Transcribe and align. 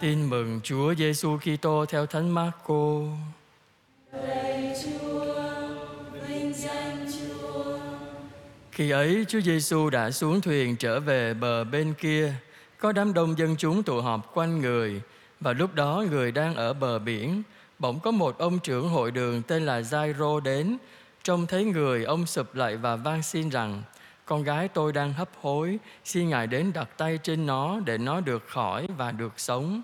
Tin 0.00 0.30
mừng 0.30 0.60
Chúa 0.62 0.94
Giêsu 0.94 1.38
Kitô 1.38 1.86
theo 1.86 2.06
Thánh 2.06 2.30
Marco. 2.30 3.00
Lạy 4.12 4.74
Chúa, 4.84 5.34
vinh 6.28 6.52
danh 6.54 7.06
Chúa. 7.12 7.78
Khi 8.72 8.90
ấy 8.90 9.24
Chúa 9.28 9.40
Giêsu 9.40 9.90
đã 9.90 10.10
xuống 10.10 10.40
thuyền 10.40 10.76
trở 10.76 11.00
về 11.00 11.34
bờ 11.34 11.64
bên 11.64 11.94
kia, 11.94 12.32
có 12.78 12.92
đám 12.92 13.14
đông 13.14 13.38
dân 13.38 13.56
chúng 13.58 13.82
tụ 13.82 14.00
họp 14.00 14.34
quanh 14.34 14.60
người 14.60 15.00
và 15.40 15.52
lúc 15.52 15.74
đó 15.74 16.04
người 16.10 16.32
đang 16.32 16.54
ở 16.54 16.72
bờ 16.72 16.98
biển, 16.98 17.42
bỗng 17.78 18.00
có 18.00 18.10
một 18.10 18.38
ông 18.38 18.58
trưởng 18.58 18.88
hội 18.88 19.10
đường 19.10 19.42
tên 19.42 19.66
là 19.66 19.82
Giai-rô 19.82 20.40
đến, 20.40 20.76
trông 21.22 21.46
thấy 21.46 21.64
người 21.64 22.04
ông 22.04 22.26
sụp 22.26 22.54
lại 22.54 22.76
và 22.76 22.96
van 22.96 23.22
xin 23.22 23.48
rằng: 23.48 23.82
con 24.24 24.42
gái 24.42 24.68
tôi 24.68 24.92
đang 24.92 25.12
hấp 25.12 25.28
hối, 25.40 25.78
xin 26.04 26.28
Ngài 26.28 26.46
đến 26.46 26.72
đặt 26.72 26.88
tay 26.96 27.18
trên 27.22 27.46
nó 27.46 27.80
để 27.84 27.98
nó 27.98 28.20
được 28.20 28.48
khỏi 28.48 28.88
và 28.96 29.12
được 29.12 29.32
sống. 29.36 29.82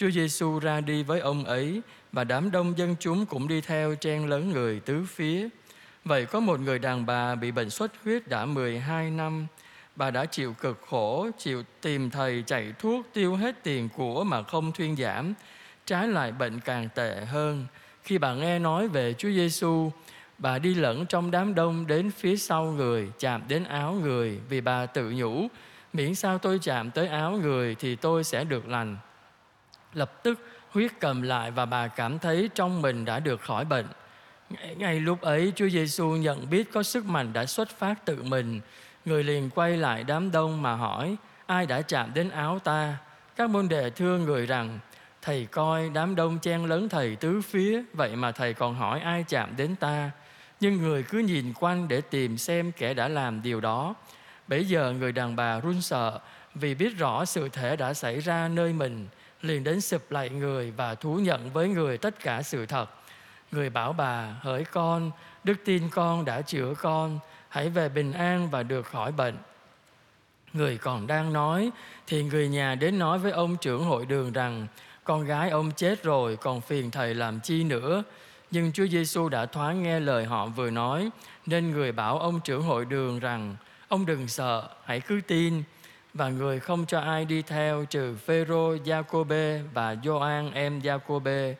Chúa 0.00 0.10
Giêsu 0.10 0.58
ra 0.58 0.80
đi 0.80 1.02
với 1.02 1.20
ông 1.20 1.44
ấy 1.44 1.82
và 2.12 2.24
đám 2.24 2.50
đông 2.50 2.78
dân 2.78 2.96
chúng 3.00 3.26
cũng 3.26 3.48
đi 3.48 3.60
theo 3.60 3.94
chen 3.94 4.28
lớn 4.28 4.50
người 4.50 4.80
tứ 4.80 5.04
phía. 5.08 5.48
Vậy 6.04 6.26
có 6.26 6.40
một 6.40 6.60
người 6.60 6.78
đàn 6.78 7.06
bà 7.06 7.34
bị 7.34 7.50
bệnh 7.50 7.70
xuất 7.70 7.92
huyết 8.04 8.28
đã 8.28 8.44
12 8.44 9.10
năm. 9.10 9.46
Bà 9.96 10.10
đã 10.10 10.24
chịu 10.24 10.54
cực 10.60 10.82
khổ, 10.86 11.30
chịu 11.38 11.62
tìm 11.80 12.10
thầy 12.10 12.44
chạy 12.46 12.72
thuốc 12.78 13.06
tiêu 13.12 13.36
hết 13.36 13.62
tiền 13.62 13.88
của 13.96 14.24
mà 14.24 14.42
không 14.42 14.72
thuyên 14.72 14.96
giảm. 14.96 15.34
Trái 15.86 16.08
lại 16.08 16.32
bệnh 16.32 16.60
càng 16.60 16.88
tệ 16.94 17.24
hơn. 17.24 17.66
Khi 18.02 18.18
bà 18.18 18.34
nghe 18.34 18.58
nói 18.58 18.88
về 18.88 19.14
Chúa 19.18 19.30
Giêsu, 19.30 19.90
bà 20.38 20.58
đi 20.58 20.74
lẫn 20.74 21.06
trong 21.06 21.30
đám 21.30 21.54
đông 21.54 21.86
đến 21.86 22.10
phía 22.10 22.36
sau 22.36 22.64
người, 22.64 23.08
chạm 23.18 23.42
đến 23.48 23.64
áo 23.64 23.92
người 23.92 24.38
vì 24.48 24.60
bà 24.60 24.86
tự 24.86 25.10
nhủ, 25.10 25.48
miễn 25.92 26.14
sao 26.14 26.38
tôi 26.38 26.58
chạm 26.62 26.90
tới 26.90 27.08
áo 27.08 27.32
người 27.32 27.74
thì 27.74 27.96
tôi 27.96 28.24
sẽ 28.24 28.44
được 28.44 28.68
lành. 28.68 28.96
Lập 29.94 30.22
tức 30.22 30.40
huyết 30.70 30.92
cầm 31.00 31.22
lại 31.22 31.50
và 31.50 31.66
bà 31.66 31.88
cảm 31.88 32.18
thấy 32.18 32.50
trong 32.54 32.82
mình 32.82 33.04
đã 33.04 33.20
được 33.20 33.40
khỏi 33.40 33.64
bệnh. 33.64 33.86
Ngay, 34.50 34.74
ngay 34.74 35.00
lúc 35.00 35.20
ấy 35.20 35.52
Chúa 35.56 35.68
Giêsu 35.68 36.10
nhận 36.10 36.50
biết 36.50 36.72
có 36.72 36.82
sức 36.82 37.04
mạnh 37.04 37.32
đã 37.32 37.46
xuất 37.46 37.68
phát 37.68 38.04
tự 38.04 38.22
mình. 38.22 38.60
Người 39.04 39.24
liền 39.24 39.50
quay 39.50 39.76
lại 39.76 40.04
đám 40.04 40.30
đông 40.30 40.62
mà 40.62 40.74
hỏi 40.74 41.16
ai 41.46 41.66
đã 41.66 41.82
chạm 41.82 42.10
đến 42.14 42.30
áo 42.30 42.58
ta. 42.58 42.96
Các 43.36 43.50
môn 43.50 43.68
đệ 43.68 43.90
thưa 43.90 44.18
người 44.18 44.46
rằng 44.46 44.78
thầy 45.22 45.46
coi 45.46 45.90
đám 45.94 46.16
đông 46.16 46.38
chen 46.38 46.64
lớn 46.64 46.88
thầy 46.88 47.16
tứ 47.16 47.40
phía 47.40 47.82
vậy 47.92 48.16
mà 48.16 48.32
thầy 48.32 48.54
còn 48.54 48.74
hỏi 48.74 49.00
ai 49.00 49.24
chạm 49.28 49.56
đến 49.56 49.76
ta. 49.76 50.10
Nhưng 50.60 50.76
người 50.76 51.02
cứ 51.02 51.18
nhìn 51.18 51.52
quanh 51.60 51.88
để 51.88 52.00
tìm 52.00 52.38
xem 52.38 52.72
kẻ 52.72 52.94
đã 52.94 53.08
làm 53.08 53.42
điều 53.42 53.60
đó. 53.60 53.94
Bây 54.48 54.64
giờ 54.64 54.92
người 54.98 55.12
đàn 55.12 55.36
bà 55.36 55.60
run 55.60 55.82
sợ 55.82 56.20
vì 56.54 56.74
biết 56.74 56.98
rõ 56.98 57.24
sự 57.24 57.48
thể 57.48 57.76
đã 57.76 57.94
xảy 57.94 58.20
ra 58.20 58.48
nơi 58.48 58.72
mình 58.72 59.08
liền 59.42 59.64
đến 59.64 59.80
sụp 59.80 60.10
lại 60.10 60.28
người 60.28 60.70
và 60.70 60.94
thú 60.94 61.14
nhận 61.14 61.50
với 61.50 61.68
người 61.68 61.98
tất 61.98 62.20
cả 62.20 62.42
sự 62.42 62.66
thật. 62.66 62.90
Người 63.52 63.70
bảo 63.70 63.92
bà, 63.92 64.36
hỡi 64.40 64.64
con, 64.64 65.10
đức 65.44 65.54
tin 65.64 65.88
con 65.90 66.24
đã 66.24 66.42
chữa 66.42 66.74
con, 66.78 67.18
hãy 67.48 67.68
về 67.68 67.88
bình 67.88 68.12
an 68.12 68.50
và 68.50 68.62
được 68.62 68.86
khỏi 68.86 69.12
bệnh. 69.12 69.36
Người 70.52 70.78
còn 70.78 71.06
đang 71.06 71.32
nói, 71.32 71.70
thì 72.06 72.22
người 72.22 72.48
nhà 72.48 72.74
đến 72.74 72.98
nói 72.98 73.18
với 73.18 73.32
ông 73.32 73.56
trưởng 73.56 73.84
hội 73.84 74.06
đường 74.06 74.32
rằng, 74.32 74.66
con 75.04 75.24
gái 75.24 75.50
ông 75.50 75.70
chết 75.76 76.02
rồi, 76.02 76.36
còn 76.36 76.60
phiền 76.60 76.90
thầy 76.90 77.14
làm 77.14 77.40
chi 77.40 77.64
nữa. 77.64 78.02
Nhưng 78.50 78.72
Chúa 78.72 78.86
Giêsu 78.86 79.28
đã 79.28 79.46
thoáng 79.46 79.82
nghe 79.82 80.00
lời 80.00 80.24
họ 80.24 80.46
vừa 80.46 80.70
nói, 80.70 81.10
nên 81.46 81.70
người 81.70 81.92
bảo 81.92 82.18
ông 82.18 82.40
trưởng 82.40 82.62
hội 82.62 82.84
đường 82.84 83.18
rằng, 83.18 83.56
ông 83.88 84.06
đừng 84.06 84.28
sợ, 84.28 84.68
hãy 84.84 85.00
cứ 85.00 85.20
tin 85.26 85.62
và 86.14 86.28
người 86.28 86.60
không 86.60 86.86
cho 86.86 87.00
ai 87.00 87.24
đi 87.24 87.42
theo 87.42 87.84
trừ 87.84 88.16
Phêrô, 88.16 88.76
Giacôbê 88.84 89.62
và 89.74 89.96
Gioan 90.04 90.52
em 90.52 90.80
Giacôbê. 90.80 91.54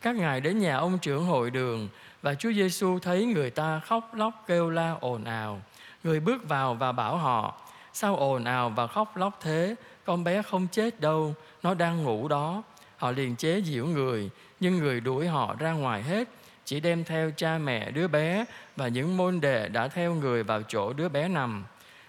Các 0.00 0.16
ngài 0.16 0.40
đến 0.40 0.58
nhà 0.58 0.76
ông 0.76 0.98
trưởng 0.98 1.24
hội 1.24 1.50
đường 1.50 1.88
và 2.22 2.34
Chúa 2.34 2.52
Giêsu 2.52 2.98
thấy 2.98 3.24
người 3.24 3.50
ta 3.50 3.78
khóc 3.78 4.14
lóc 4.14 4.44
kêu 4.46 4.70
la 4.70 4.96
ồn 5.00 5.24
ào. 5.24 5.62
Người 6.04 6.20
bước 6.20 6.48
vào 6.48 6.74
và 6.74 6.92
bảo 6.92 7.16
họ: 7.16 7.60
"Sao 7.92 8.16
ồn 8.16 8.44
ào 8.44 8.70
và 8.70 8.86
khóc 8.86 9.16
lóc 9.16 9.38
thế? 9.42 9.74
Con 10.04 10.24
bé 10.24 10.42
không 10.42 10.66
chết 10.72 11.00
đâu, 11.00 11.34
nó 11.62 11.74
đang 11.74 12.02
ngủ 12.02 12.28
đó." 12.28 12.62
Họ 12.96 13.10
liền 13.10 13.36
chế 13.36 13.60
giễu 13.60 13.86
người, 13.86 14.30
nhưng 14.60 14.78
người 14.78 15.00
đuổi 15.00 15.26
họ 15.26 15.54
ra 15.58 15.72
ngoài 15.72 16.02
hết, 16.02 16.28
chỉ 16.64 16.80
đem 16.80 17.04
theo 17.04 17.30
cha 17.36 17.58
mẹ 17.58 17.90
đứa 17.90 18.08
bé 18.08 18.44
và 18.76 18.88
những 18.88 19.16
môn 19.16 19.40
đệ 19.40 19.68
đã 19.68 19.88
theo 19.88 20.14
người 20.14 20.42
vào 20.42 20.62
chỗ 20.62 20.92
đứa 20.92 21.08
bé 21.08 21.28
nằm. 21.28 21.64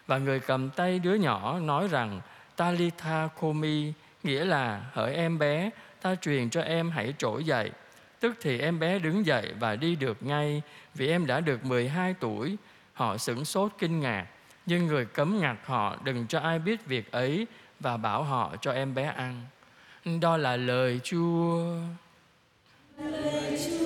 Và 0.08 0.18
người 0.18 0.40
cầm 0.40 0.70
tay 0.70 1.00
đứa 1.00 1.14
nhỏ 1.14 1.60
nói 1.60 1.88
rằng 1.88 2.22
Talitha 2.56 3.30
Komi 3.40 3.94
nghĩa 4.24 4.46
là 4.46 4.84
hỡi 4.94 5.16
em 5.16 5.40
bé, 5.40 5.70
ta 6.02 6.16
truyền 6.16 6.50
cho 6.50 6.62
em 6.62 6.92
hãy 6.92 7.14
trỗi 7.18 7.44
dậy. 7.44 7.72
Tức 8.20 8.36
thì 8.42 8.60
em 8.60 8.80
bé 8.80 9.00
đứng 9.00 9.26
dậy 9.26 9.54
và 9.60 9.76
đi 9.76 9.96
được 9.96 10.24
ngay 10.24 10.62
vì 10.94 11.08
em 11.08 11.26
đã 11.26 11.40
được 11.40 11.66
12 11.66 12.16
tuổi. 12.20 12.58
Họ 12.94 13.18
sửng 13.18 13.46
sốt 13.46 13.72
kinh 13.80 14.00
ngạc, 14.00 14.28
nhưng 14.66 14.88
người 14.88 15.06
cấm 15.06 15.40
ngặt 15.42 15.58
họ 15.66 15.96
đừng 16.04 16.28
cho 16.28 16.40
ai 16.40 16.60
biết 16.60 16.86
việc 16.86 17.12
ấy 17.12 17.48
và 17.80 17.98
bảo 17.98 18.24
họ 18.24 18.56
cho 18.62 18.72
em 18.72 18.96
bé 18.96 19.04
ăn. 19.04 19.42
Đó 20.22 20.38
là 20.38 20.56
lời 20.56 21.00
Chúa. 21.04 21.66
Lời 22.98 23.60
Chúa 23.66 23.83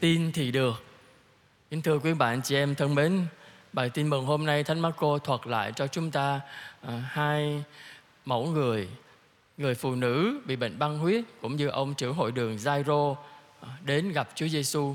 Tin 0.00 0.32
thì 0.32 0.50
được. 0.50 0.84
Kính 1.70 1.82
thưa 1.82 1.98
quý 1.98 2.14
bạn 2.14 2.42
chị 2.42 2.56
em 2.56 2.74
thân 2.74 2.94
mến, 2.94 3.26
bài 3.72 3.90
tin 3.90 4.08
mừng 4.08 4.26
hôm 4.26 4.46
nay 4.46 4.64
Thánh 4.64 4.80
Marco 4.80 5.18
thuật 5.18 5.46
lại 5.46 5.72
cho 5.76 5.86
chúng 5.86 6.10
ta 6.10 6.40
à, 6.82 7.04
hai 7.08 7.64
mẫu 8.24 8.46
người, 8.46 8.88
người 9.56 9.74
phụ 9.74 9.94
nữ 9.94 10.40
bị 10.44 10.56
bệnh 10.56 10.78
băng 10.78 10.98
huyết 10.98 11.24
cũng 11.40 11.56
như 11.56 11.68
ông 11.68 11.94
trưởng 11.94 12.14
hội 12.14 12.32
đường 12.32 12.58
Giai-rô 12.58 13.16
à, 13.60 13.68
đến 13.84 14.12
gặp 14.12 14.28
Chúa 14.34 14.48
Giêsu. 14.48 14.94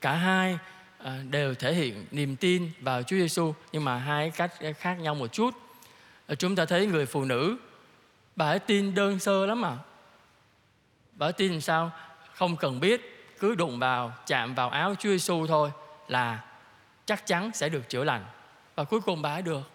Cả 0.00 0.14
hai 0.14 0.58
à, 0.98 1.20
đều 1.30 1.54
thể 1.54 1.74
hiện 1.74 2.06
niềm 2.10 2.36
tin 2.36 2.70
vào 2.80 3.02
Chúa 3.02 3.16
Giêsu 3.16 3.54
nhưng 3.72 3.84
mà 3.84 3.98
hai 3.98 4.30
cách 4.30 4.52
khác 4.78 4.94
nhau 4.94 5.14
một 5.14 5.32
chút. 5.32 5.54
À, 6.26 6.34
chúng 6.34 6.56
ta 6.56 6.64
thấy 6.64 6.86
người 6.86 7.06
phụ 7.06 7.24
nữ 7.24 7.56
bà 8.36 8.46
ấy 8.46 8.58
tin 8.58 8.94
đơn 8.94 9.18
sơ 9.18 9.46
lắm 9.46 9.60
mà. 9.60 9.78
Bà 11.12 11.26
ấy 11.26 11.32
tin 11.32 11.60
sao? 11.60 11.90
Không 12.34 12.56
cần 12.56 12.80
biết, 12.80 13.11
cứ 13.42 13.54
đụng 13.54 13.78
vào, 13.78 14.12
chạm 14.26 14.54
vào 14.54 14.68
áo 14.68 14.94
Chúa 14.98 15.08
Giêsu 15.08 15.46
thôi 15.46 15.70
là 16.08 16.44
chắc 17.06 17.26
chắn 17.26 17.50
sẽ 17.54 17.68
được 17.68 17.88
chữa 17.88 18.04
lành. 18.04 18.24
Và 18.74 18.84
cuối 18.84 19.00
cùng 19.00 19.22
bà 19.22 19.32
ấy 19.32 19.42
được. 19.42 19.70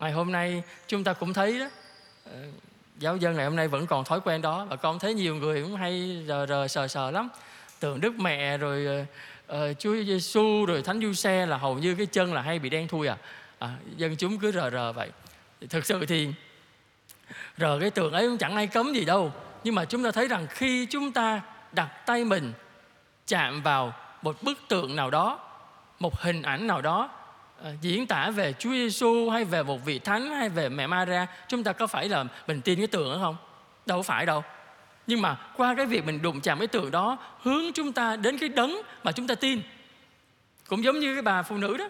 Ngày 0.00 0.12
hôm 0.12 0.32
nay 0.32 0.62
chúng 0.86 1.04
ta 1.04 1.12
cũng 1.12 1.32
thấy 1.32 1.58
đó 1.58 1.66
ờ, 2.24 2.32
giáo 2.98 3.16
dân 3.16 3.36
ngày 3.36 3.44
hôm 3.44 3.56
nay 3.56 3.68
vẫn 3.68 3.86
còn 3.86 4.04
thói 4.04 4.20
quen 4.20 4.42
đó. 4.42 4.66
Và 4.70 4.76
con 4.76 4.98
thấy 4.98 5.14
nhiều 5.14 5.34
người 5.34 5.62
cũng 5.62 5.76
hay 5.76 6.24
rờ 6.28 6.46
rờ 6.46 6.68
sờ 6.68 6.88
sờ 6.88 7.10
lắm. 7.10 7.28
Tượng 7.80 8.00
đức 8.00 8.14
mẹ 8.18 8.58
rồi 8.58 9.06
uh, 9.52 9.56
chúa 9.78 9.96
giêsu 10.06 10.66
rồi 10.66 10.82
thánh 10.82 11.00
du 11.00 11.12
xe 11.12 11.46
là 11.46 11.56
hầu 11.56 11.78
như 11.78 11.94
cái 11.94 12.06
chân 12.06 12.34
là 12.34 12.42
hay 12.42 12.58
bị 12.58 12.70
đen 12.70 12.88
thui 12.88 13.06
à, 13.06 13.16
à 13.58 13.76
dân 13.96 14.16
chúng 14.16 14.38
cứ 14.38 14.52
rờ 14.52 14.70
rờ 14.70 14.92
vậy. 14.92 15.10
Thực 15.70 15.86
sự 15.86 16.06
thì 16.06 16.28
rờ 17.58 17.78
cái 17.80 17.90
tượng 17.90 18.12
ấy 18.12 18.28
cũng 18.28 18.38
chẳng 18.38 18.56
ai 18.56 18.66
cấm 18.66 18.92
gì 18.92 19.04
đâu. 19.04 19.32
Nhưng 19.64 19.74
mà 19.74 19.84
chúng 19.84 20.04
ta 20.04 20.10
thấy 20.10 20.28
rằng 20.28 20.46
khi 20.50 20.86
chúng 20.86 21.12
ta 21.12 21.40
đặt 21.72 22.06
tay 22.06 22.24
mình 22.24 22.52
chạm 23.26 23.62
vào 23.62 23.94
một 24.22 24.42
bức 24.42 24.58
tượng 24.68 24.96
nào 24.96 25.10
đó 25.10 25.38
một 25.98 26.20
hình 26.20 26.42
ảnh 26.42 26.66
nào 26.66 26.82
đó 26.82 27.10
uh, 27.60 27.80
diễn 27.80 28.06
tả 28.06 28.30
về 28.30 28.52
Chúa 28.58 28.70
Giêsu 28.70 29.30
hay 29.30 29.44
về 29.44 29.62
một 29.62 29.84
vị 29.84 29.98
thánh 29.98 30.30
hay 30.30 30.48
về 30.48 30.68
mẹ 30.68 30.86
Maria 30.86 31.26
chúng 31.48 31.64
ta 31.64 31.72
có 31.72 31.86
phải 31.86 32.08
là 32.08 32.24
mình 32.46 32.60
tin 32.60 32.78
cái 32.78 32.86
tượng 32.86 33.12
đó 33.12 33.18
không? 33.22 33.36
Đâu 33.86 34.02
phải 34.02 34.26
đâu. 34.26 34.44
Nhưng 35.06 35.22
mà 35.22 35.36
qua 35.56 35.74
cái 35.74 35.86
việc 35.86 36.06
mình 36.06 36.22
đụng 36.22 36.40
chạm 36.40 36.58
cái 36.58 36.66
tượng 36.66 36.90
đó 36.90 37.18
hướng 37.42 37.72
chúng 37.74 37.92
ta 37.92 38.16
đến 38.16 38.38
cái 38.38 38.48
đấng 38.48 38.76
mà 39.02 39.12
chúng 39.12 39.26
ta 39.26 39.34
tin. 39.34 39.62
Cũng 40.68 40.84
giống 40.84 41.00
như 41.00 41.14
cái 41.14 41.22
bà 41.22 41.42
phụ 41.42 41.56
nữ 41.56 41.76
đó. 41.76 41.88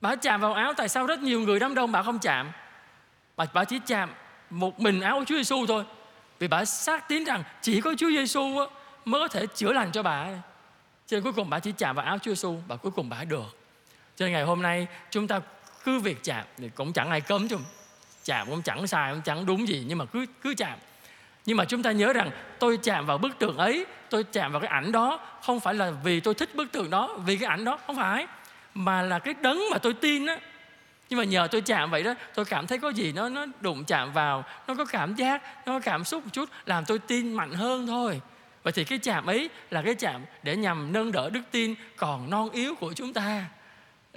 Bà 0.00 0.16
chạm 0.16 0.40
vào 0.40 0.54
áo 0.54 0.72
tại 0.76 0.88
sao 0.88 1.06
rất 1.06 1.20
nhiều 1.20 1.40
người 1.40 1.58
đám 1.58 1.74
đông 1.74 1.92
bà 1.92 2.02
không 2.02 2.18
chạm? 2.18 2.52
Bà, 3.36 3.44
bà 3.52 3.64
chỉ 3.64 3.80
chạm 3.86 4.10
một 4.50 4.80
mình 4.80 5.00
áo 5.00 5.18
của 5.18 5.24
Chúa 5.24 5.36
Giêsu 5.36 5.66
thôi 5.66 5.84
vì 6.42 6.48
bà 6.48 6.64
xác 6.64 7.08
tín 7.08 7.24
rằng 7.24 7.42
chỉ 7.60 7.80
có 7.80 7.94
Chúa 7.98 8.10
Giêsu 8.10 8.42
mới 9.04 9.20
có 9.20 9.28
thể 9.28 9.46
chữa 9.46 9.72
lành 9.72 9.92
cho 9.92 10.02
bà 10.02 10.26
cho 11.06 11.16
nên 11.16 11.22
cuối 11.22 11.32
cùng 11.32 11.50
bà 11.50 11.58
chỉ 11.58 11.72
chạm 11.72 11.96
vào 11.96 12.06
áo 12.06 12.18
Chúa 12.18 12.30
Giêsu 12.30 12.56
và 12.68 12.76
cuối 12.76 12.92
cùng 12.92 13.08
bà 13.08 13.24
được. 13.24 13.58
Cho 14.16 14.26
nên 14.26 14.32
ngày 14.32 14.42
hôm 14.42 14.62
nay 14.62 14.86
chúng 15.10 15.28
ta 15.28 15.40
cứ 15.84 15.98
việc 15.98 16.18
chạm 16.22 16.44
thì 16.56 16.70
cũng 16.74 16.92
chẳng 16.92 17.10
ai 17.10 17.20
cấm 17.20 17.48
chúng, 17.48 17.64
chạm 18.24 18.46
cũng 18.50 18.62
chẳng 18.62 18.86
sai 18.86 19.12
cũng 19.12 19.22
chẳng 19.22 19.46
đúng 19.46 19.68
gì 19.68 19.84
nhưng 19.86 19.98
mà 19.98 20.04
cứ 20.04 20.26
cứ 20.42 20.54
chạm. 20.54 20.78
Nhưng 21.46 21.56
mà 21.56 21.64
chúng 21.64 21.82
ta 21.82 21.92
nhớ 21.92 22.12
rằng 22.12 22.30
tôi 22.58 22.78
chạm 22.82 23.06
vào 23.06 23.18
bức 23.18 23.38
tượng 23.38 23.56
ấy 23.56 23.86
tôi 24.10 24.24
chạm 24.24 24.52
vào 24.52 24.60
cái 24.60 24.68
ảnh 24.68 24.92
đó 24.92 25.20
không 25.42 25.60
phải 25.60 25.74
là 25.74 25.90
vì 25.90 26.20
tôi 26.20 26.34
thích 26.34 26.54
bức 26.54 26.72
tượng 26.72 26.90
đó 26.90 27.18
vì 27.26 27.36
cái 27.36 27.48
ảnh 27.48 27.64
đó 27.64 27.78
không 27.86 27.96
phải 27.96 28.26
mà 28.74 29.02
là 29.02 29.18
cái 29.18 29.34
đấng 29.42 29.60
mà 29.70 29.78
tôi 29.78 29.94
tin 29.94 30.26
á 30.26 30.38
nhưng 31.12 31.18
mà 31.18 31.24
nhờ 31.24 31.48
tôi 31.50 31.60
chạm 31.60 31.90
vậy 31.90 32.02
đó, 32.02 32.14
tôi 32.34 32.44
cảm 32.44 32.66
thấy 32.66 32.78
có 32.78 32.88
gì 32.88 33.12
nó 33.12 33.28
nó 33.28 33.46
đụng 33.60 33.84
chạm 33.84 34.12
vào, 34.12 34.44
nó 34.66 34.74
có 34.74 34.84
cảm 34.84 35.14
giác, 35.14 35.66
nó 35.66 35.72
có 35.72 35.80
cảm 35.80 36.04
xúc 36.04 36.24
một 36.24 36.30
chút, 36.32 36.48
làm 36.66 36.84
tôi 36.84 36.98
tin 36.98 37.32
mạnh 37.32 37.52
hơn 37.52 37.86
thôi. 37.86 38.20
Vậy 38.62 38.72
thì 38.72 38.84
cái 38.84 38.98
chạm 38.98 39.26
ấy 39.26 39.50
là 39.70 39.82
cái 39.82 39.94
chạm 39.94 40.24
để 40.42 40.56
nhằm 40.56 40.92
nâng 40.92 41.12
đỡ 41.12 41.30
đức 41.30 41.40
tin 41.50 41.74
còn 41.96 42.30
non 42.30 42.50
yếu 42.50 42.74
của 42.74 42.92
chúng 42.92 43.12
ta. 43.12 43.44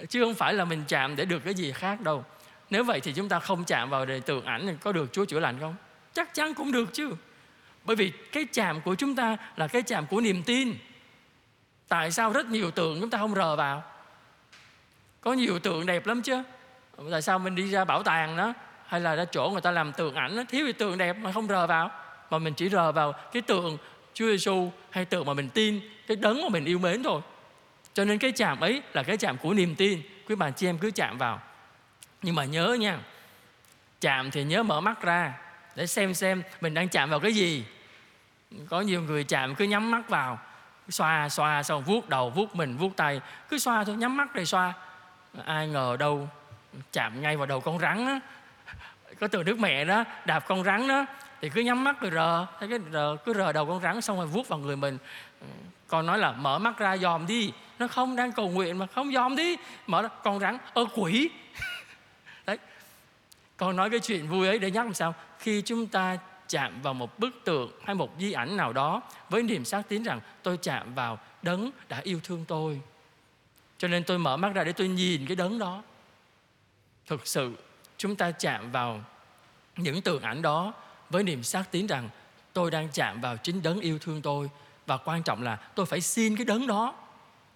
Chứ 0.09 0.23
không 0.23 0.33
phải 0.33 0.53
là 0.53 0.65
mình 0.65 0.83
chạm 0.87 1.15
để 1.15 1.25
được 1.25 1.39
cái 1.39 1.53
gì 1.53 1.71
khác 1.71 2.01
đâu. 2.01 2.25
Nếu 2.69 2.83
vậy 2.83 2.99
thì 2.99 3.13
chúng 3.13 3.29
ta 3.29 3.39
không 3.39 3.63
chạm 3.63 3.89
vào 3.89 4.05
đề 4.05 4.19
tượng 4.19 4.45
ảnh 4.45 4.67
thì 4.67 4.73
có 4.81 4.91
được 4.91 5.13
Chúa 5.13 5.25
chữa 5.25 5.39
lành 5.39 5.59
không? 5.59 5.75
Chắc 6.13 6.33
chắn 6.33 6.53
cũng 6.53 6.71
được 6.71 6.93
chứ. 6.93 7.11
Bởi 7.83 7.95
vì 7.95 8.11
cái 8.31 8.45
chạm 8.53 8.81
của 8.81 8.95
chúng 8.95 9.15
ta 9.15 9.37
là 9.55 9.67
cái 9.67 9.81
chạm 9.81 10.05
của 10.07 10.21
niềm 10.21 10.43
tin. 10.43 10.75
Tại 11.87 12.11
sao 12.11 12.31
rất 12.31 12.45
nhiều 12.45 12.71
tượng 12.71 13.01
chúng 13.01 13.09
ta 13.09 13.17
không 13.17 13.35
rờ 13.35 13.55
vào? 13.55 13.83
Có 15.21 15.33
nhiều 15.33 15.59
tượng 15.59 15.85
đẹp 15.85 16.07
lắm 16.07 16.21
chứ 16.21 16.43
tại 17.11 17.21
sao 17.21 17.39
mình 17.39 17.55
đi 17.55 17.71
ra 17.71 17.85
bảo 17.85 18.03
tàng 18.03 18.37
đó? 18.37 18.53
Hay 18.87 19.01
là 19.01 19.15
ra 19.15 19.25
chỗ 19.25 19.49
người 19.49 19.61
ta 19.61 19.71
làm 19.71 19.91
tượng 19.91 20.15
ảnh 20.15 20.37
đó, 20.37 20.43
thiếu 20.49 20.65
gì 20.65 20.73
tượng 20.73 20.97
đẹp 20.97 21.13
mà 21.13 21.31
không 21.31 21.47
rờ 21.47 21.67
vào. 21.67 21.91
Mà 22.29 22.37
mình 22.37 22.53
chỉ 22.53 22.69
rờ 22.69 22.91
vào 22.91 23.11
cái 23.11 23.41
tượng 23.41 23.77
Chúa 24.13 24.25
Giêsu 24.25 24.71
hay 24.89 25.05
tượng 25.05 25.25
mà 25.25 25.33
mình 25.33 25.49
tin 25.49 25.79
cái 26.07 26.17
đấng 26.17 26.41
mà 26.41 26.49
mình 26.49 26.65
yêu 26.65 26.79
mến 26.79 27.03
thôi. 27.03 27.21
Cho 27.93 28.05
nên 28.05 28.17
cái 28.17 28.31
chạm 28.31 28.59
ấy 28.59 28.81
là 28.93 29.03
cái 29.03 29.17
chạm 29.17 29.37
của 29.37 29.53
niềm 29.53 29.75
tin. 29.75 30.01
Quý 30.27 30.35
bà 30.35 30.49
chị 30.49 30.67
em 30.67 30.77
cứ 30.77 30.91
chạm 30.91 31.17
vào. 31.17 31.41
Nhưng 32.21 32.35
mà 32.35 32.45
nhớ 32.45 32.77
nha 32.79 32.99
chạm 34.01 34.31
thì 34.31 34.43
nhớ 34.43 34.63
mở 34.63 34.81
mắt 34.81 35.01
ra 35.01 35.33
để 35.75 35.87
xem 35.87 36.13
xem 36.13 36.43
mình 36.61 36.73
đang 36.73 36.89
chạm 36.89 37.09
vào 37.09 37.19
cái 37.19 37.33
gì. 37.33 37.65
Có 38.69 38.81
nhiều 38.81 39.01
người 39.01 39.23
chạm 39.23 39.55
cứ 39.55 39.65
nhắm 39.65 39.91
mắt 39.91 40.09
vào 40.09 40.39
xoa 40.89 41.29
xoa 41.29 41.63
xong 41.63 41.83
vuốt 41.83 42.09
đầu 42.09 42.29
vuốt 42.29 42.55
mình 42.55 42.77
vuốt 42.77 42.95
tay. 42.95 43.21
Cứ 43.49 43.57
xoa 43.57 43.83
thôi 43.83 43.95
nhắm 43.95 44.17
mắt 44.17 44.33
rồi 44.33 44.45
xoa. 44.45 44.73
Ai 45.45 45.67
ngờ 45.67 45.95
đâu 45.99 46.29
chạm 46.91 47.21
ngay 47.21 47.37
vào 47.37 47.45
đầu 47.45 47.59
con 47.59 47.79
rắn 47.79 48.05
á. 48.05 48.19
Có 49.19 49.27
từ 49.27 49.43
nước 49.43 49.59
mẹ 49.59 49.85
đó 49.85 50.03
đạp 50.25 50.39
con 50.39 50.63
rắn 50.63 50.87
đó 50.87 51.05
thì 51.41 51.49
cứ 51.49 51.61
nhắm 51.61 51.83
mắt 51.83 52.01
rồi 52.01 52.11
rờ 52.11 52.45
thấy 52.59 52.69
cái 52.69 52.79
rờ 52.91 53.17
cứ 53.25 53.33
rờ 53.33 53.51
đầu 53.51 53.65
con 53.65 53.81
rắn 53.81 54.01
xong 54.01 54.17
rồi 54.17 54.27
vuốt 54.27 54.47
vào 54.47 54.59
người 54.59 54.75
mình. 54.75 54.97
Ừ, 55.41 55.47
con 55.87 56.05
nói 56.05 56.19
là 56.19 56.31
mở 56.31 56.59
mắt 56.59 56.77
ra 56.77 56.97
dòm 56.97 57.27
đi. 57.27 57.51
Nó 57.79 57.87
không 57.87 58.15
đang 58.15 58.31
cầu 58.31 58.49
nguyện 58.49 58.77
mà 58.77 58.85
không 58.85 59.13
dòm 59.13 59.35
đi. 59.35 59.57
Mở 59.87 60.01
ra, 60.01 60.09
con 60.23 60.39
rắn 60.39 60.57
ơ 60.73 60.85
quỷ. 60.95 61.29
Đấy. 62.45 62.57
Con 63.57 63.75
nói 63.75 63.89
cái 63.89 63.99
chuyện 63.99 64.27
vui 64.27 64.47
ấy 64.47 64.59
để 64.59 64.71
nhắc 64.71 64.85
làm 64.85 64.93
sao? 64.93 65.15
Khi 65.39 65.61
chúng 65.61 65.87
ta 65.87 66.17
chạm 66.49 66.81
vào 66.81 66.93
một 66.93 67.19
bức 67.19 67.41
tượng 67.45 67.71
hay 67.85 67.95
một 67.95 68.11
di 68.19 68.31
ảnh 68.31 68.57
nào 68.57 68.73
đó 68.73 69.01
với 69.29 69.43
niềm 69.43 69.65
xác 69.65 69.81
tín 69.89 70.03
rằng 70.03 70.19
tôi 70.43 70.57
chạm 70.57 70.93
vào 70.95 71.19
đấng 71.41 71.71
đã 71.89 72.01
yêu 72.03 72.19
thương 72.23 72.45
tôi. 72.47 72.81
Cho 73.77 73.87
nên 73.87 74.03
tôi 74.03 74.19
mở 74.19 74.37
mắt 74.37 74.53
ra 74.53 74.63
để 74.63 74.71
tôi 74.71 74.87
nhìn 74.87 75.25
cái 75.27 75.35
đấng 75.35 75.59
đó 75.59 75.83
thực 77.07 77.27
sự, 77.27 77.51
chúng 77.97 78.15
ta 78.15 78.31
chạm 78.31 78.71
vào 78.71 79.03
những 79.77 80.01
tượng 80.01 80.21
ảnh 80.21 80.41
đó 80.41 80.73
với 81.09 81.23
niềm 81.23 81.43
xác 81.43 81.71
tín 81.71 81.87
rằng 81.87 82.09
tôi 82.53 82.71
đang 82.71 82.89
chạm 82.93 83.21
vào 83.21 83.37
chính 83.37 83.63
đấng 83.63 83.79
yêu 83.79 83.99
thương 83.99 84.21
tôi 84.21 84.49
và 84.85 84.97
quan 84.97 85.23
trọng 85.23 85.43
là 85.43 85.55
tôi 85.55 85.85
phải 85.85 86.01
xin 86.01 86.35
cái 86.35 86.45
đấng 86.45 86.67
đó 86.67 86.95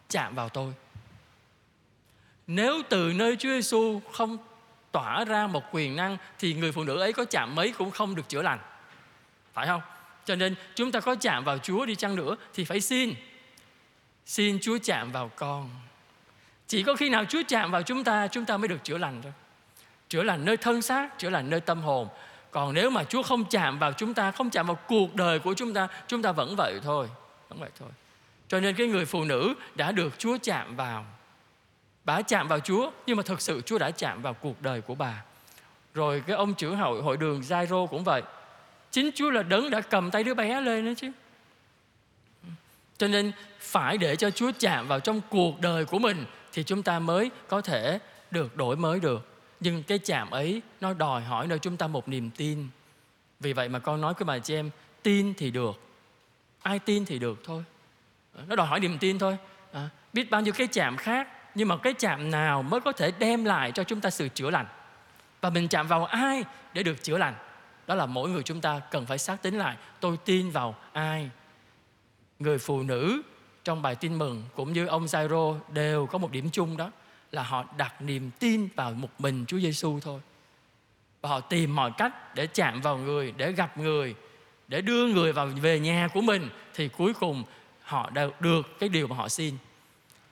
chạm 0.09 0.35
vào 0.35 0.49
tôi. 0.49 0.73
Nếu 2.47 2.81
từ 2.89 3.13
nơi 3.15 3.35
Chúa 3.35 3.49
Giêsu 3.49 4.01
không 4.11 4.37
tỏa 4.91 5.25
ra 5.25 5.47
một 5.47 5.63
quyền 5.71 5.95
năng 5.95 6.17
thì 6.39 6.53
người 6.53 6.71
phụ 6.71 6.83
nữ 6.83 6.99
ấy 6.99 7.13
có 7.13 7.25
chạm 7.25 7.55
mấy 7.55 7.71
cũng 7.71 7.91
không 7.91 8.15
được 8.15 8.29
chữa 8.29 8.41
lành. 8.41 8.59
Phải 9.53 9.67
không? 9.67 9.81
Cho 10.25 10.35
nên 10.35 10.55
chúng 10.75 10.91
ta 10.91 10.99
có 10.99 11.15
chạm 11.15 11.43
vào 11.43 11.57
Chúa 11.57 11.85
đi 11.85 11.95
chăng 11.95 12.15
nữa 12.15 12.35
thì 12.53 12.65
phải 12.65 12.81
xin. 12.81 13.13
Xin 14.25 14.59
Chúa 14.61 14.77
chạm 14.83 15.11
vào 15.11 15.31
con 15.35 15.69
chỉ 16.69 16.83
có 16.83 16.95
khi 16.95 17.09
nào 17.09 17.25
Chúa 17.25 17.41
chạm 17.47 17.71
vào 17.71 17.81
chúng 17.81 18.03
ta 18.03 18.27
chúng 18.27 18.45
ta 18.45 18.57
mới 18.57 18.67
được 18.67 18.83
chữa 18.83 18.97
lành 18.97 19.21
thôi. 19.21 19.31
Chữa 20.09 20.23
lành 20.23 20.45
nơi 20.45 20.57
thân 20.57 20.81
xác, 20.81 21.19
chữa 21.19 21.29
lành 21.29 21.49
nơi 21.49 21.59
tâm 21.59 21.81
hồn. 21.81 22.07
Còn 22.51 22.73
nếu 22.73 22.89
mà 22.89 23.03
Chúa 23.03 23.23
không 23.23 23.45
chạm 23.45 23.79
vào 23.79 23.93
chúng 23.93 24.13
ta, 24.13 24.31
không 24.31 24.49
chạm 24.49 24.67
vào 24.67 24.75
cuộc 24.87 25.15
đời 25.15 25.39
của 25.39 25.53
chúng 25.53 25.73
ta 25.73 25.87
chúng 26.07 26.21
ta 26.21 26.31
vẫn 26.31 26.55
vậy 26.57 26.79
thôi, 26.83 27.07
vẫn 27.49 27.59
vậy 27.59 27.69
thôi. 27.79 27.89
Cho 28.47 28.59
nên 28.59 28.75
cái 28.75 28.87
người 28.87 29.05
phụ 29.05 29.23
nữ 29.23 29.53
đã 29.75 29.91
được 29.91 30.19
Chúa 30.19 30.37
chạm 30.43 30.75
vào. 30.75 31.05
Bà 32.03 32.21
chạm 32.21 32.47
vào 32.47 32.59
Chúa, 32.59 32.91
nhưng 33.05 33.17
mà 33.17 33.23
thực 33.23 33.41
sự 33.41 33.61
Chúa 33.61 33.77
đã 33.77 33.91
chạm 33.91 34.21
vào 34.21 34.33
cuộc 34.33 34.61
đời 34.61 34.81
của 34.81 34.95
bà. 34.95 35.23
Rồi 35.93 36.23
cái 36.27 36.35
ông 36.35 36.53
trưởng 36.53 36.77
hội 36.77 37.01
hội 37.01 37.17
đường 37.17 37.41
Jairo 37.41 37.87
cũng 37.87 38.03
vậy. 38.03 38.21
Chính 38.91 39.09
Chúa 39.15 39.29
là 39.29 39.43
đấng 39.43 39.69
đã 39.69 39.81
cầm 39.81 40.11
tay 40.11 40.23
đứa 40.23 40.33
bé 40.33 40.61
lên 40.61 40.85
đó 40.85 40.91
chứ. 40.97 41.11
Cho 42.97 43.07
nên 43.07 43.31
phải 43.59 43.97
để 43.97 44.15
cho 44.15 44.29
Chúa 44.29 44.51
chạm 44.59 44.87
vào 44.87 44.99
trong 44.99 45.21
cuộc 45.29 45.61
đời 45.61 45.85
của 45.85 45.99
mình 45.99 46.25
thì 46.53 46.63
chúng 46.63 46.83
ta 46.83 46.99
mới 46.99 47.31
có 47.47 47.61
thể 47.61 47.99
được 48.31 48.57
đổi 48.57 48.75
mới 48.75 48.99
được. 48.99 49.27
Nhưng 49.59 49.83
cái 49.83 49.99
chạm 49.99 50.31
ấy 50.31 50.61
nó 50.81 50.93
đòi 50.93 51.21
hỏi 51.21 51.47
nơi 51.47 51.59
chúng 51.59 51.77
ta 51.77 51.87
một 51.87 52.07
niềm 52.07 52.29
tin. 52.29 52.67
Vì 53.39 53.53
vậy 53.53 53.69
mà 53.69 53.79
con 53.79 54.01
nói 54.01 54.13
với 54.13 54.25
bà 54.25 54.39
chị 54.39 54.55
em 54.55 54.69
tin 55.03 55.33
thì 55.37 55.51
được 55.51 55.79
ai 56.61 56.79
tin 56.79 57.05
thì 57.05 57.19
được 57.19 57.39
thôi. 57.43 57.63
Ờ, 58.33 58.43
nó 58.47 58.55
đòi 58.55 58.67
hỏi 58.67 58.79
niềm 58.79 58.97
tin 58.99 59.19
thôi. 59.19 59.37
À, 59.71 59.89
biết 60.13 60.29
bao 60.29 60.41
nhiêu 60.41 60.53
cái 60.53 60.67
chạm 60.67 60.97
khác 60.97 61.27
nhưng 61.55 61.67
mà 61.67 61.77
cái 61.77 61.93
chạm 61.93 62.31
nào 62.31 62.63
mới 62.63 62.79
có 62.79 62.91
thể 62.91 63.11
đem 63.19 63.45
lại 63.45 63.71
cho 63.71 63.83
chúng 63.83 64.01
ta 64.01 64.09
sự 64.09 64.29
chữa 64.29 64.49
lành? 64.49 64.65
Và 65.41 65.49
mình 65.49 65.67
chạm 65.67 65.87
vào 65.87 66.05
ai 66.05 66.43
để 66.73 66.83
được 66.83 67.03
chữa 67.03 67.17
lành? 67.17 67.35
Đó 67.87 67.95
là 67.95 68.05
mỗi 68.05 68.29
người 68.29 68.43
chúng 68.43 68.61
ta 68.61 68.81
cần 68.91 69.05
phải 69.05 69.17
xác 69.17 69.41
tính 69.41 69.57
lại. 69.57 69.77
Tôi 69.99 70.17
tin 70.25 70.49
vào 70.49 70.75
ai? 70.93 71.29
Người 72.39 72.57
phụ 72.57 72.83
nữ 72.83 73.21
trong 73.69 73.81
bài 73.81 73.95
tin 73.95 74.17
mừng 74.17 74.43
cũng 74.55 74.73
như 74.73 74.85
ông 74.85 75.05
Jairo 75.05 75.59
đều 75.73 76.05
có 76.05 76.17
một 76.17 76.31
điểm 76.31 76.49
chung 76.49 76.77
đó 76.77 76.91
là 77.31 77.43
họ 77.43 77.65
đặt 77.77 78.01
niềm 78.01 78.31
tin 78.39 78.67
vào 78.75 78.91
một 78.91 79.09
mình 79.19 79.45
Chúa 79.47 79.59
Giêsu 79.59 79.99
thôi. 79.99 80.21
Và 81.21 81.29
họ 81.29 81.39
tìm 81.39 81.75
mọi 81.75 81.91
cách 81.97 82.35
để 82.35 82.47
chạm 82.47 82.81
vào 82.81 82.97
người, 82.97 83.33
để 83.37 83.51
gặp 83.51 83.77
người, 83.77 84.15
để 84.67 84.81
đưa 84.81 85.07
người 85.07 85.33
vào 85.33 85.47
về 85.47 85.79
nhà 85.79 86.07
của 86.13 86.21
mình 86.21 86.49
thì 86.73 86.87
cuối 86.87 87.13
cùng 87.13 87.43
họ 87.81 88.09
đã 88.09 88.27
được 88.39 88.79
cái 88.79 88.89
điều 88.89 89.07
mà 89.07 89.15
họ 89.15 89.29
xin. 89.29 89.57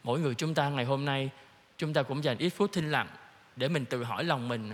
Mỗi 0.03 0.19
người 0.19 0.35
chúng 0.35 0.53
ta 0.53 0.69
ngày 0.69 0.85
hôm 0.85 1.05
nay 1.05 1.29
chúng 1.77 1.93
ta 1.93 2.03
cũng 2.03 2.23
dành 2.23 2.37
ít 2.37 2.49
phút 2.49 2.71
thinh 2.73 2.91
lặng 2.91 3.07
để 3.55 3.67
mình 3.67 3.85
tự 3.85 4.03
hỏi 4.03 4.23
lòng 4.23 4.47
mình. 4.47 4.71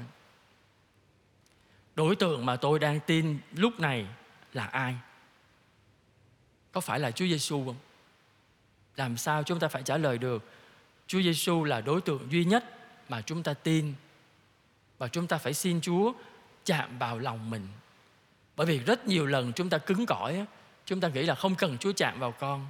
Đối 1.95 2.15
tượng 2.15 2.45
mà 2.45 2.55
tôi 2.55 2.79
đang 2.79 2.99
tin 2.99 3.39
lúc 3.55 3.79
này 3.79 4.05
là 4.53 4.65
ai? 4.65 4.95
Có 6.71 6.81
phải 6.81 6.99
là 6.99 7.11
Chúa 7.11 7.25
Giêsu 7.25 7.65
không? 7.65 7.75
Làm 8.95 9.17
sao 9.17 9.43
chúng 9.43 9.59
ta 9.59 9.67
phải 9.67 9.83
trả 9.83 9.97
lời 9.97 10.17
được? 10.17 10.43
Chúa 11.07 11.21
Giêsu 11.21 11.63
là 11.63 11.81
đối 11.81 12.01
tượng 12.01 12.31
duy 12.31 12.45
nhất 12.45 12.65
mà 13.09 13.21
chúng 13.21 13.43
ta 13.43 13.53
tin 13.53 13.93
và 14.97 15.07
chúng 15.07 15.27
ta 15.27 15.37
phải 15.37 15.53
xin 15.53 15.81
Chúa 15.81 16.13
chạm 16.65 16.97
vào 16.99 17.19
lòng 17.19 17.49
mình. 17.49 17.67
Bởi 18.55 18.67
vì 18.67 18.79
rất 18.79 19.07
nhiều 19.07 19.25
lần 19.25 19.53
chúng 19.53 19.69
ta 19.69 19.77
cứng 19.77 20.05
cỏi, 20.05 20.45
chúng 20.85 20.99
ta 20.99 21.07
nghĩ 21.07 21.23
là 21.23 21.35
không 21.35 21.55
cần 21.55 21.77
Chúa 21.77 21.91
chạm 21.91 22.19
vào 22.19 22.31
con. 22.31 22.67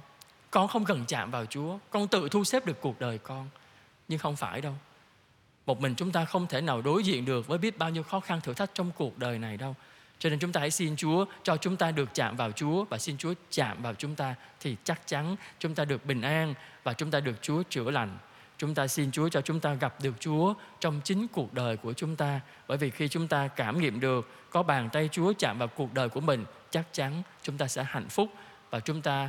Con 0.50 0.68
không 0.68 0.84
cần 0.84 1.04
chạm 1.08 1.30
vào 1.30 1.46
Chúa, 1.46 1.78
con 1.90 2.08
tự 2.08 2.28
thu 2.28 2.44
xếp 2.44 2.66
được 2.66 2.80
cuộc 2.80 3.00
đời 3.00 3.18
con. 3.18 3.48
Nhưng 4.08 4.18
không 4.18 4.36
phải 4.36 4.60
đâu. 4.60 4.74
Một 5.66 5.80
mình 5.80 5.94
chúng 5.94 6.12
ta 6.12 6.24
không 6.24 6.46
thể 6.46 6.60
nào 6.60 6.82
đối 6.82 7.04
diện 7.04 7.24
được 7.24 7.46
với 7.46 7.58
biết 7.58 7.78
bao 7.78 7.90
nhiêu 7.90 8.02
khó 8.02 8.20
khăn 8.20 8.40
thử 8.40 8.54
thách 8.54 8.70
trong 8.74 8.90
cuộc 8.96 9.18
đời 9.18 9.38
này 9.38 9.56
đâu. 9.56 9.76
Cho 10.24 10.30
nên 10.30 10.38
chúng 10.38 10.52
ta 10.52 10.60
hãy 10.60 10.70
xin 10.70 10.96
Chúa 10.96 11.24
cho 11.42 11.56
chúng 11.56 11.76
ta 11.76 11.90
được 11.90 12.14
chạm 12.14 12.36
vào 12.36 12.52
Chúa 12.52 12.84
và 12.84 12.98
xin 12.98 13.18
Chúa 13.18 13.34
chạm 13.50 13.82
vào 13.82 13.94
chúng 13.94 14.14
ta 14.14 14.34
thì 14.60 14.76
chắc 14.84 15.06
chắn 15.06 15.36
chúng 15.58 15.74
ta 15.74 15.84
được 15.84 16.06
bình 16.06 16.22
an 16.22 16.54
và 16.84 16.92
chúng 16.92 17.10
ta 17.10 17.20
được 17.20 17.42
Chúa 17.42 17.62
chữa 17.62 17.90
lành. 17.90 18.18
Chúng 18.58 18.74
ta 18.74 18.86
xin 18.86 19.10
Chúa 19.10 19.28
cho 19.28 19.40
chúng 19.40 19.60
ta 19.60 19.74
gặp 19.74 19.94
được 20.02 20.14
Chúa 20.20 20.54
trong 20.80 21.00
chính 21.04 21.28
cuộc 21.28 21.54
đời 21.54 21.76
của 21.76 21.92
chúng 21.92 22.16
ta. 22.16 22.40
Bởi 22.68 22.78
vì 22.78 22.90
khi 22.90 23.08
chúng 23.08 23.28
ta 23.28 23.48
cảm 23.48 23.80
nghiệm 23.80 24.00
được 24.00 24.28
có 24.50 24.62
bàn 24.62 24.88
tay 24.92 25.08
Chúa 25.12 25.32
chạm 25.38 25.58
vào 25.58 25.68
cuộc 25.68 25.94
đời 25.94 26.08
của 26.08 26.20
mình, 26.20 26.44
chắc 26.70 26.84
chắn 26.92 27.22
chúng 27.42 27.58
ta 27.58 27.68
sẽ 27.68 27.84
hạnh 27.84 28.08
phúc 28.08 28.28
và 28.70 28.80
chúng 28.80 29.02
ta 29.02 29.28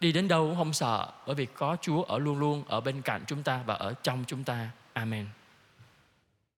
đi 0.00 0.12
đến 0.12 0.28
đâu 0.28 0.46
cũng 0.46 0.56
không 0.56 0.72
sợ 0.72 1.08
bởi 1.26 1.34
vì 1.34 1.46
có 1.46 1.76
Chúa 1.80 2.02
ở 2.02 2.18
luôn 2.18 2.38
luôn 2.38 2.64
ở 2.68 2.80
bên 2.80 3.02
cạnh 3.02 3.24
chúng 3.26 3.42
ta 3.42 3.60
và 3.66 3.74
ở 3.74 3.94
trong 4.02 4.24
chúng 4.26 4.44
ta. 4.44 4.68
Amen. 4.92 5.26